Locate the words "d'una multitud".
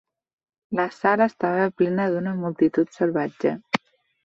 2.15-2.99